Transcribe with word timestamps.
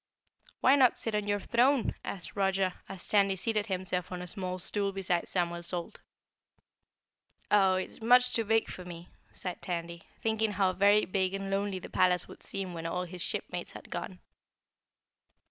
"Why 0.61 0.75
not 0.75 0.97
sit 0.97 1.13
on 1.13 1.27
your 1.27 1.39
throne?" 1.39 1.93
asked 2.03 2.35
Roger 2.35 2.73
as 2.89 3.07
Tandy 3.07 3.35
seated 3.35 3.67
himself 3.67 4.11
on 4.11 4.19
a 4.23 4.25
small 4.25 4.57
stool 4.57 4.91
beside 4.91 5.27
Samuel 5.27 5.61
Salt. 5.61 5.99
"Oh, 7.51 7.75
it's 7.75 8.01
much 8.01 8.33
too 8.33 8.43
big 8.43 8.67
for 8.67 8.83
me," 8.83 9.09
sighed 9.31 9.61
Tandy, 9.61 10.01
thinking 10.19 10.53
how 10.53 10.73
very 10.73 11.05
big 11.05 11.35
and 11.35 11.51
lonely 11.51 11.77
the 11.77 11.87
palace 11.87 12.27
would 12.27 12.41
seem 12.41 12.73
when 12.73 12.87
all 12.87 13.03
his 13.03 13.21
shipmates 13.21 13.73
had 13.73 13.91
gone. 13.91 14.17